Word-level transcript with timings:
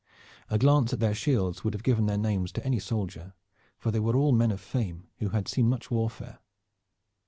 A 0.49 0.57
glance 0.57 0.93
at 0.93 0.99
their 0.99 1.13
shields 1.13 1.63
would 1.63 1.75
have 1.75 1.83
given 1.83 2.07
their 2.07 2.17
names 2.17 2.51
to 2.53 2.65
any 2.65 2.79
soldier, 2.79 3.35
for 3.77 3.91
they 3.91 3.99
were 3.99 4.15
all 4.15 4.31
men 4.31 4.49
of 4.49 4.59
fame 4.59 5.09
who 5.19 5.29
had 5.29 5.47
seen 5.47 5.69
much 5.69 5.91
warfare. 5.91 6.39